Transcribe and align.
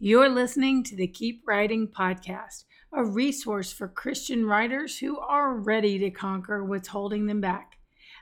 You're 0.00 0.28
listening 0.28 0.84
to 0.84 0.94
the 0.94 1.08
Keep 1.08 1.42
Writing 1.44 1.88
podcast, 1.88 2.66
a 2.92 3.04
resource 3.04 3.72
for 3.72 3.88
Christian 3.88 4.46
writers 4.46 4.96
who 4.96 5.18
are 5.18 5.56
ready 5.56 5.98
to 5.98 6.08
conquer 6.08 6.64
what's 6.64 6.86
holding 6.86 7.26
them 7.26 7.40
back. 7.40 7.78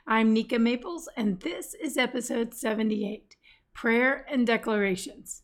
I'm 0.07 0.33
Nika 0.33 0.57
Maples, 0.57 1.07
and 1.15 1.39
this 1.39 1.75
is 1.75 1.95
episode 1.95 2.55
78 2.55 3.35
Prayer 3.75 4.25
and 4.27 4.47
Declarations. 4.47 5.43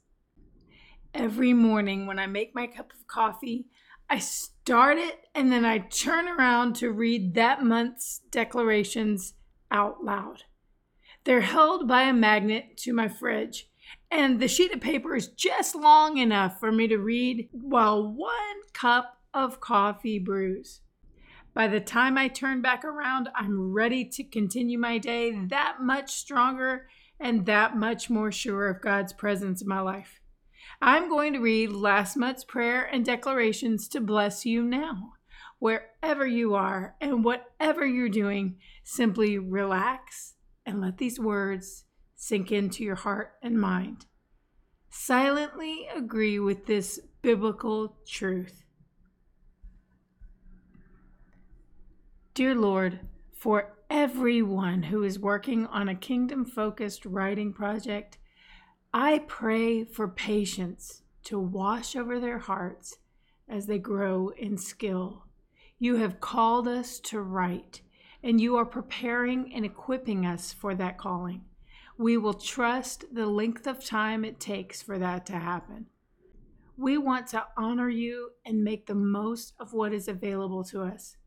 Every 1.14 1.54
morning 1.54 2.08
when 2.08 2.18
I 2.18 2.26
make 2.26 2.56
my 2.56 2.66
cup 2.66 2.92
of 3.00 3.06
coffee, 3.06 3.68
I 4.10 4.18
start 4.18 4.98
it 4.98 5.28
and 5.36 5.52
then 5.52 5.66
I 5.66 5.78
turn 5.78 6.28
around 6.28 6.76
to 6.78 6.92
read 6.92 7.36
that 7.36 7.62
month's 7.62 8.22
declarations 8.32 9.36
out 9.70 10.04
loud. 10.04 10.46
They're 11.26 11.42
held 11.42 11.88
by 11.88 12.02
a 12.04 12.14
magnet 12.14 12.76
to 12.78 12.92
my 12.92 13.08
fridge 13.08 13.68
and 14.14 14.40
the 14.40 14.48
sheet 14.48 14.72
of 14.72 14.80
paper 14.80 15.16
is 15.16 15.28
just 15.30 15.76
long 15.76 16.18
enough 16.18 16.60
for 16.60 16.72
me 16.72 16.88
to 16.88 16.98
read 16.98 17.50
while 17.52 18.08
one 18.08 18.62
cup 18.72 19.18
of 19.34 19.60
coffee 19.60 20.20
brews. 20.20 20.82
By 21.56 21.68
the 21.68 21.80
time 21.80 22.18
I 22.18 22.28
turn 22.28 22.62
back 22.62 22.86
around, 22.86 23.30
I'm 23.36 23.74
ready 23.74 24.06
to 24.06 24.24
continue 24.24 24.78
my 24.78 25.00
day 25.00 25.32
that 25.48 25.78
much 25.82 26.12
stronger 26.12 26.88
and 27.20 27.46
that 27.48 27.76
much 27.76 28.10
more 28.10 28.32
sure 28.32 28.70
of 28.70 28.82
God's 28.82 29.14
presence 29.14 29.62
in 29.62 29.68
my 29.68 29.80
life. 29.80 30.20
I'm 30.82 31.10
going 31.10 31.34
to 31.34 31.40
read 31.40 31.72
last 31.72 32.16
month's 32.16 32.44
prayer 32.44 32.84
and 32.84 33.04
declarations 33.04 33.88
to 33.90 34.02
bless 34.02 34.46
you 34.46 34.64
now. 34.64 35.14
Wherever 35.58 36.26
you 36.28 36.54
are 36.54 36.96
and 37.02 37.24
whatever 37.24 37.86
you're 37.86 38.10
doing, 38.10 38.58
simply 38.84 39.38
relax 39.38 40.36
and 40.66 40.82
let 40.82 40.98
these 40.98 41.20
words 41.20 41.86
sink 42.16 42.52
into 42.52 42.84
your 42.84 42.96
heart 42.96 43.34
and 43.42 43.60
mind. 43.60 44.06
Silently 44.90 45.88
agree 45.96 46.40
with 46.40 46.66
this 46.66 47.00
biblical 47.22 47.98
truth. 48.08 48.64
Dear 52.34 52.56
Lord, 52.56 53.00
for 53.36 53.76
everyone 53.90 54.84
who 54.84 55.04
is 55.04 55.20
working 55.20 55.68
on 55.68 55.88
a 55.88 55.96
kingdom 55.96 56.46
focused 56.46 57.06
writing 57.06 57.54
project, 57.54 58.18
I 58.94 59.20
pray 59.28 59.84
for 59.84 60.08
patience 60.08 61.02
to 61.26 61.40
wash 61.40 61.96
over 61.96 62.20
their 62.20 62.40
hearts 62.40 62.98
as 63.48 63.66
they 63.66 63.80
grow 63.80 64.30
in 64.30 64.58
skill. 64.58 65.26
You 65.80 65.98
have 65.98 66.20
called 66.20 66.68
us 66.68 67.00
to 67.02 67.22
write, 67.22 67.82
and 68.24 68.40
you 68.40 68.56
are 68.56 68.66
preparing 68.66 69.54
and 69.54 69.66
equipping 69.66 70.26
us 70.26 70.54
for 70.54 70.76
that 70.76 70.98
calling. 70.98 71.42
We 71.98 72.18
will 72.18 72.34
trust 72.34 73.06
the 73.14 73.28
length 73.28 73.68
of 73.68 73.86
time 73.86 74.26
it 74.26 74.40
takes 74.40 74.82
for 74.82 74.98
that 74.98 75.26
to 75.28 75.34
happen. 75.34 75.88
We 76.76 76.98
want 76.98 77.28
to 77.28 77.46
honor 77.56 77.90
you 77.90 78.32
and 78.46 78.64
make 78.64 78.88
the 78.88 78.96
most 78.96 79.54
of 79.60 79.74
what 79.74 79.94
is 79.94 80.08
available 80.08 80.64
to 80.66 80.82
us. 80.82 81.18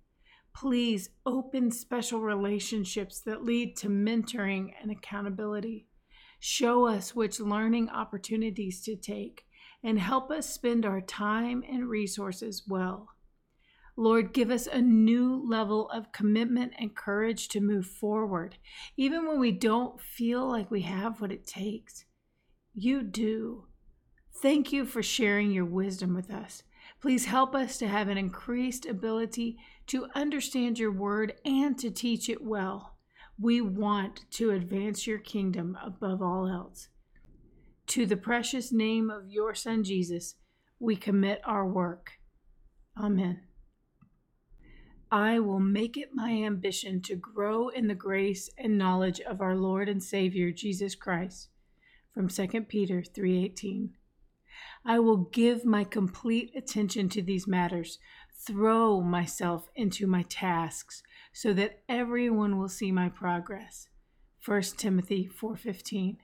Please 0.53 1.11
open 1.25 1.71
special 1.71 2.21
relationships 2.21 3.21
that 3.21 3.45
lead 3.45 3.77
to 3.77 3.89
mentoring 3.89 4.73
and 4.83 4.91
accountability. 4.91 5.87
Show 6.41 6.87
us 6.87 7.15
which 7.15 7.39
learning 7.39 7.91
opportunities 7.91 8.83
to 8.83 8.97
take 8.97 9.47
and 9.85 9.99
help 10.01 10.31
us 10.31 10.49
spend 10.49 10.85
our 10.85 11.01
time 11.01 11.63
and 11.71 11.89
resources 11.89 12.65
well. 12.67 13.16
Lord, 13.97 14.35
give 14.35 14.51
us 14.51 14.67
a 14.67 14.81
new 14.81 15.43
level 15.49 15.89
of 15.89 16.13
commitment 16.13 16.75
and 16.79 16.95
courage 16.95 17.49
to 17.49 17.61
move 17.61 17.87
forward, 17.87 18.59
even 18.97 19.27
when 19.27 19.41
we 19.41 19.53
don't 19.53 20.01
feel 20.01 20.47
like 20.47 20.71
we 20.71 20.83
have 20.83 21.21
what 21.21 21.33
it 21.33 21.47
takes. 21.47 22.05
You 22.75 23.03
do. 23.03 23.65
Thank 24.43 24.71
you 24.71 24.85
for 24.85 25.03
sharing 25.03 25.51
your 25.51 25.65
wisdom 25.65 26.15
with 26.15 26.31
us. 26.31 26.63
Please 27.01 27.25
help 27.25 27.55
us 27.55 27.79
to 27.79 27.89
have 27.89 28.09
an 28.09 28.19
increased 28.19 28.85
ability 28.85 29.57
to 29.87 30.09
understand 30.15 30.79
your 30.79 30.93
word 30.93 31.35
and 31.47 31.79
to 31.79 31.91
teach 31.91 32.29
it 32.29 32.45
well. 32.45 32.99
We 33.41 33.63
want 33.63 34.25
to 34.33 34.51
advance 34.51 35.07
your 35.07 35.19
kingdom 35.19 35.79
above 35.83 36.21
all 36.21 36.47
else. 36.47 36.89
To 37.89 38.05
the 38.05 38.17
precious 38.17 38.73
name 38.73 39.11
of 39.11 39.31
your 39.31 39.55
Son 39.55 39.85
Jesus, 39.85 40.35
we 40.79 40.97
commit 40.97 41.41
our 41.45 41.67
work. 41.67 42.13
Amen. 42.99 43.41
I 45.11 45.39
will 45.39 45.61
make 45.61 45.97
it 45.97 46.15
my 46.15 46.33
ambition 46.33 47.01
to 47.03 47.15
grow 47.15 47.69
in 47.69 47.87
the 47.87 47.95
grace 47.95 48.51
and 48.59 48.77
knowledge 48.77 49.21
of 49.21 49.41
our 49.41 49.55
Lord 49.55 49.89
and 49.89 50.03
Savior 50.03 50.51
Jesus 50.51 50.97
Christ. 50.97 51.49
From 52.13 52.29
2 52.29 52.69
Peter 52.69 53.03
3:18. 53.03 53.91
I 54.85 54.99
will 54.99 55.19
give 55.19 55.65
my 55.65 55.85
complete 55.85 56.51
attention 56.57 57.09
to 57.11 57.23
these 57.23 57.47
matters, 57.47 58.01
throw 58.33 59.01
myself 59.01 59.69
into 59.77 60.09
my 60.09 60.23
tasks 60.23 61.05
so 61.33 61.53
that 61.53 61.85
everyone 61.89 62.59
will 62.59 62.69
see 62.69 62.91
my 62.91 63.09
progress. 63.09 63.89
1 64.45 64.77
Timothy 64.77 65.29
4:15. 65.29 66.19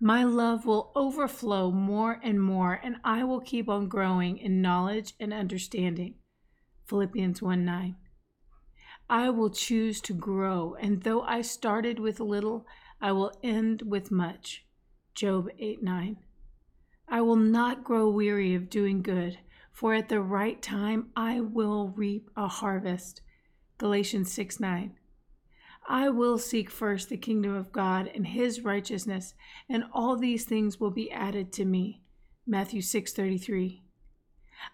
My 0.00 0.24
love 0.24 0.64
will 0.64 0.90
overflow 0.96 1.70
more 1.70 2.18
and 2.22 2.42
more 2.42 2.80
and 2.82 2.96
I 3.04 3.24
will 3.24 3.40
keep 3.40 3.68
on 3.68 3.88
growing 3.88 4.38
in 4.38 4.62
knowledge 4.62 5.12
and 5.20 5.34
understanding. 5.34 6.14
Philippians 6.86 7.40
1 7.40 7.64
9. 7.64 7.96
I 9.08 9.30
will 9.30 9.50
choose 9.50 10.00
to 10.02 10.12
grow, 10.12 10.76
and 10.80 11.02
though 11.02 11.22
I 11.22 11.42
started 11.42 11.98
with 11.98 12.20
little, 12.20 12.66
I 13.00 13.12
will 13.12 13.32
end 13.42 13.82
with 13.82 14.10
much. 14.10 14.64
Job 15.14 15.48
8 15.58 15.82
9. 15.82 16.16
I 17.08 17.20
will 17.20 17.36
not 17.36 17.84
grow 17.84 18.08
weary 18.08 18.54
of 18.54 18.70
doing 18.70 19.02
good, 19.02 19.38
for 19.72 19.94
at 19.94 20.08
the 20.08 20.20
right 20.20 20.60
time 20.62 21.10
I 21.16 21.40
will 21.40 21.92
reap 21.96 22.30
a 22.36 22.48
harvest. 22.48 23.20
Galatians 23.78 24.32
6 24.32 24.60
9. 24.60 24.96
I 25.86 26.08
will 26.08 26.38
seek 26.38 26.70
first 26.70 27.10
the 27.10 27.16
kingdom 27.16 27.54
of 27.54 27.72
God 27.72 28.10
and 28.14 28.26
his 28.26 28.62
righteousness, 28.62 29.34
and 29.68 29.84
all 29.92 30.16
these 30.16 30.44
things 30.44 30.80
will 30.80 30.90
be 30.90 31.10
added 31.10 31.52
to 31.54 31.64
me. 31.64 32.00
Matthew 32.46 32.80
6:33. 32.80 33.83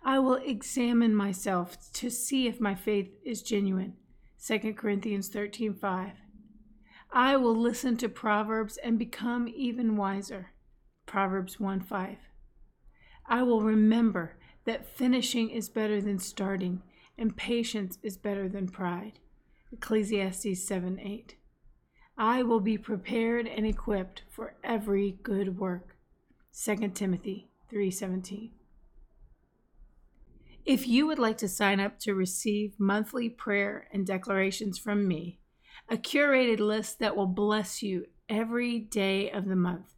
I 0.03 0.19
will 0.19 0.35
examine 0.35 1.15
myself 1.15 1.93
to 1.95 2.11
see 2.11 2.47
if 2.47 2.61
my 2.61 2.75
faith 2.75 3.11
is 3.25 3.43
genuine. 3.43 3.97
2 4.39 4.75
Corinthians 4.75 5.29
13:5. 5.29 6.13
I 7.13 7.37
will 7.37 7.57
listen 7.57 7.97
to 7.97 8.09
Proverbs 8.09 8.77
and 8.79 8.99
become 8.99 9.49
even 9.49 9.97
wiser. 9.97 10.53
Proverbs 11.07 11.59
1:5. 11.59 12.19
I 13.27 13.43
will 13.43 13.63
remember 13.63 14.39
that 14.65 14.87
finishing 14.87 15.51
is 15.51 15.69
better 15.69 16.01
than 16.01 16.19
starting, 16.19 16.83
and 17.19 17.37
patience 17.37 17.99
is 18.03 18.17
better 18.17 18.49
than 18.49 18.69
pride. 18.69 19.19
Ecclesiastes 19.73 20.65
7:8. 20.65 21.37
I 22.17 22.43
will 22.43 22.61
be 22.61 22.77
prepared 22.79 23.47
and 23.47 23.67
equipped 23.67 24.23
for 24.29 24.55
every 24.63 25.13
good 25.23 25.59
work. 25.59 25.97
2 26.53 26.95
Timothy 26.95 27.51
3:17. 27.71 28.53
If 30.71 30.87
you 30.87 31.09
would 31.09 31.19
like 31.19 31.37
to 31.39 31.49
sign 31.49 31.81
up 31.81 31.99
to 31.99 32.15
receive 32.15 32.79
monthly 32.79 33.29
prayer 33.29 33.89
and 33.93 34.07
declarations 34.07 34.79
from 34.79 35.09
me, 35.09 35.41
a 35.89 35.97
curated 35.97 36.61
list 36.61 37.01
that 37.01 37.17
will 37.17 37.27
bless 37.27 37.83
you 37.83 38.07
every 38.29 38.79
day 38.79 39.33
of 39.33 39.47
the 39.47 39.57
month, 39.57 39.97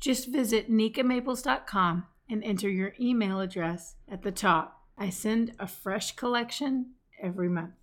just 0.00 0.32
visit 0.32 0.70
nikamaples.com 0.70 2.06
and 2.30 2.42
enter 2.42 2.70
your 2.70 2.94
email 2.98 3.38
address 3.38 3.96
at 4.10 4.22
the 4.22 4.32
top. 4.32 4.86
I 4.96 5.10
send 5.10 5.52
a 5.58 5.66
fresh 5.66 6.16
collection 6.16 6.94
every 7.22 7.50
month. 7.50 7.74